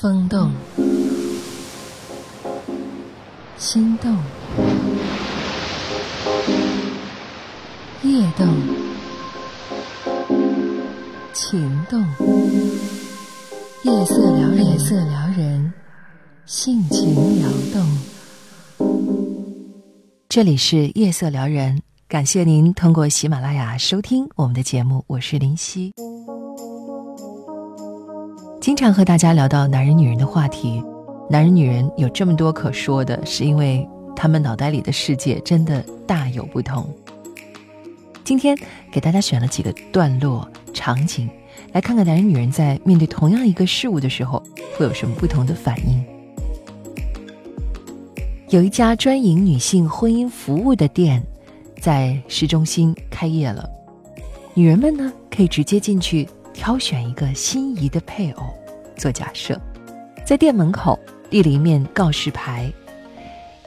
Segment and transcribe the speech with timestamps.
[0.00, 0.52] 风动，
[3.56, 4.16] 心动，
[8.04, 8.46] 夜动，
[11.32, 12.00] 情动，
[13.82, 15.72] 夜色撩人，夜色撩人，
[16.46, 17.98] 性情撩动。
[20.28, 25.92] 这里是夜色撩人，感谢您通过喜马拉雅收听我们的节目，我是林夕。
[28.68, 30.84] 经常和大家聊到男人女人的话题，
[31.30, 36.86] 男人女人有这么多可说的，是因为他们脑袋里的世界真的大有不同。
[38.24, 38.54] 今天
[38.92, 41.30] 给大家选了几个段落场景，
[41.72, 44.42] 来看看男人女人在面对同样一个事物的时候
[44.76, 46.04] 会有什么不同的反应。
[48.50, 51.22] 有一家专营女性婚姻服务的店，
[51.80, 53.66] 在市中心开业了，
[54.52, 58.52] 女人们呢可以直接进去挑选一个心仪的配偶。
[58.96, 59.58] 做假设，
[60.26, 60.98] 在店门口
[61.30, 62.70] 立了一面告示牌，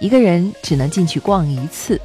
[0.00, 2.00] 一个人只能进去逛一次。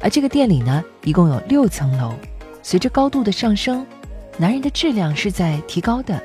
[0.00, 2.14] 而这个店里呢，一共有六层楼，
[2.62, 3.86] 随着高度的上升，
[4.38, 6.18] 男人的质量是在提高的。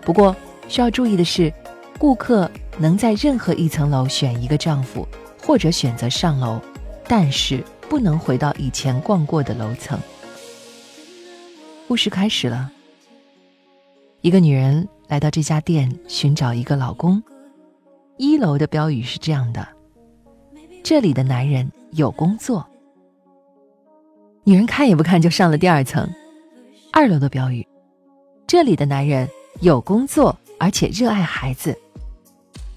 [0.00, 0.34] 不过
[0.66, 1.52] 需要注意的是，
[1.98, 5.06] 顾客能在任何一层楼选一个丈夫，
[5.42, 6.58] 或者选择上楼，
[7.06, 10.00] 但是不能回到以前逛过的楼层。
[11.86, 12.72] 故事开始了，
[14.26, 14.88] 一个女人。
[15.06, 17.22] 来到这家店寻找一个老公，
[18.16, 19.64] 一楼的标语是这样的
[20.82, 22.66] ：“这里的男人有工作。”
[24.42, 26.12] 女人看也不看就上了第二层，
[26.92, 27.64] 二楼的标语
[28.48, 29.28] ：“这里的男人
[29.60, 31.78] 有工作，而且热爱孩子。”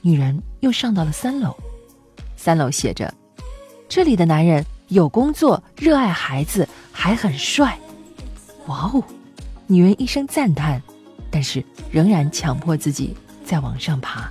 [0.01, 1.55] 女人又上到了三楼，
[2.37, 3.11] 三楼写着
[3.89, 7.75] ：“这里的男人有工作，热爱孩子，还很帅。”
[8.69, 9.03] 哇哦！
[9.65, 10.79] 女人一声赞叹。
[11.39, 14.29] 但是仍然强迫自己再往上爬。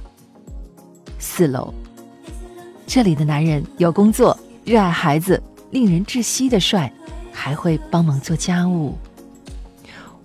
[1.19, 1.73] 四楼，
[2.87, 6.93] 这里的男人有工作，热爱孩子，令人窒息的帅，
[7.33, 8.95] 还会帮忙做家务。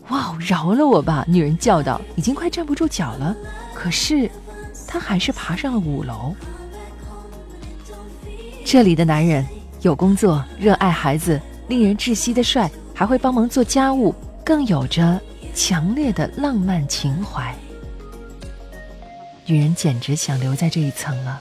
[0.10, 1.24] 哇，饶了我吧！
[1.26, 3.34] 女人叫道，已经快站不住脚了。
[3.74, 4.30] 可是，
[4.86, 6.36] 她还是爬上了五楼。
[8.66, 9.48] 这里的男人
[9.84, 14.14] 有工作，热爱孩子，令人窒息的帅，还会帮忙做家务，
[14.44, 15.22] 更有着。
[15.54, 17.56] 强烈的浪漫情怀，
[19.46, 21.40] 女人简直想留在这一层了。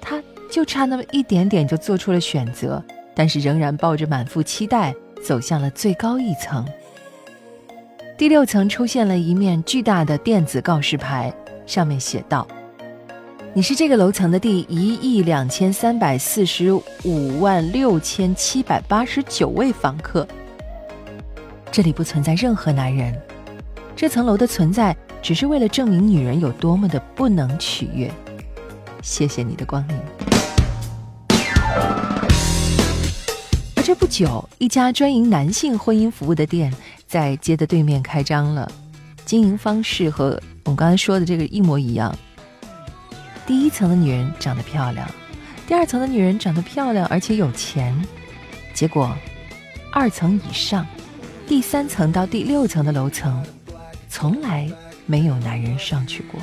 [0.00, 2.82] 她就差那么一点点就做出了选择，
[3.14, 4.94] 但是仍然抱着满腹期待
[5.24, 6.64] 走向了最高一层。
[8.16, 11.32] 第六层出现了一面巨大的电子告示牌，
[11.66, 12.46] 上面写道
[13.52, 20.26] ：“你是这个楼层的第一亿两千三百四十五万六千七百八十九位房客。”
[21.72, 23.16] 这里不存在任何男人，
[23.94, 28.10] 这层楼的存在只是为了证明女人有多么的不能取悦。
[29.02, 29.96] 谢谢你的光临。
[33.76, 36.74] 而这不久，一家专营男性婚姻服务的店
[37.06, 38.70] 在街的对面开张了，
[39.24, 42.12] 经营方式和我们刚才说的这个一模一样。
[43.46, 45.08] 第一层的女人长得漂亮，
[45.68, 47.94] 第二层的女人长得漂亮而且有钱，
[48.74, 49.16] 结果
[49.92, 50.84] 二层以上。
[51.50, 53.44] 第三层到第六层的楼层，
[54.08, 54.70] 从来
[55.04, 56.40] 没有男人上去过。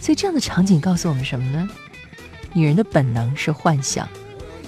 [0.00, 1.68] 所以这样的场景告诉我们什么呢？
[2.52, 4.08] 女人的本能是幻想，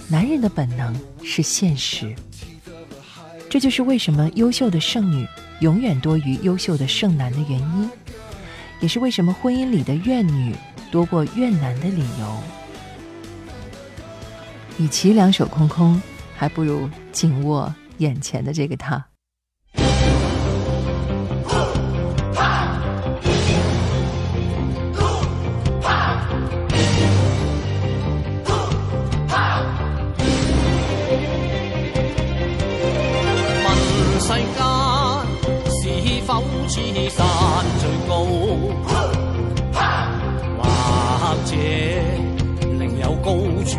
[0.08, 2.12] 男人的本能是现实。
[3.48, 5.24] 这就是为什么优秀的剩女
[5.60, 7.88] 永远多于优秀的剩男的原因，
[8.80, 10.56] 也是为什么婚姻里的怨女
[10.90, 12.42] 多过怨男的理由。
[14.76, 16.02] 与其两手空空，
[16.34, 17.72] 还不如紧握。
[17.98, 19.06] 眼前的这个他。
[33.64, 33.66] 问
[34.20, 34.60] 世间
[35.70, 35.82] 是
[36.26, 36.74] 否似
[37.10, 37.16] 山
[37.78, 38.12] 最高，
[40.58, 40.62] 或
[41.44, 41.50] 者
[42.78, 43.26] 另有高
[43.64, 43.70] 处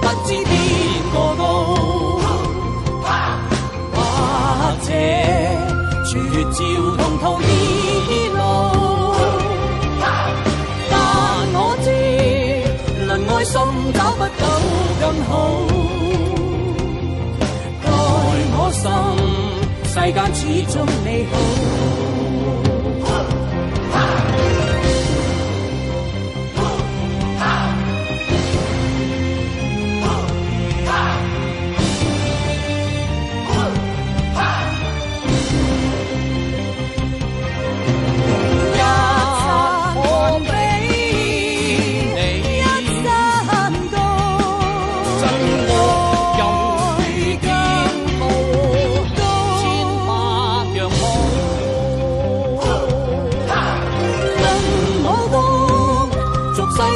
[0.00, 0.52] 不知天
[1.12, 1.42] 过高
[3.92, 3.98] 或
[4.82, 4.88] 者
[6.06, 6.12] 绝
[6.50, 6.58] 照
[6.96, 8.38] 同途异路
[10.90, 10.94] 但
[11.52, 11.86] 我知
[13.06, 13.54] 论爱心
[13.94, 14.42] 找不到
[15.00, 15.30] 更好
[17.84, 17.88] 待
[18.52, 18.84] 我心
[19.84, 20.40] 世间始
[20.72, 21.99] 终美好。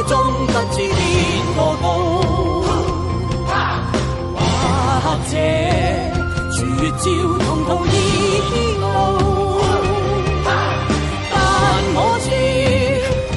[0.07, 0.13] 中
[0.47, 1.01] 不知邊
[1.55, 1.85] 個高，
[5.01, 5.33] 或者
[6.51, 6.57] 絕
[6.91, 7.05] 照
[7.43, 7.91] 同途異
[8.79, 8.83] 路。
[11.31, 11.33] 但
[11.95, 12.27] 我知，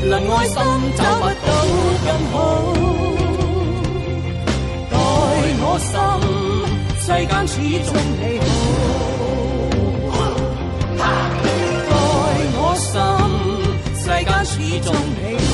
[0.06, 0.56] 能愛心
[0.97, 1.50] 找不到
[2.05, 2.35] 更好。
[4.91, 4.94] 待
[5.61, 5.91] 我心，
[7.00, 7.53] 世间始
[7.87, 7.88] 終
[8.21, 8.47] 你好。
[10.99, 11.03] 待
[12.59, 12.94] 我心，
[13.97, 14.87] 世间始終
[15.17, 15.48] 你好。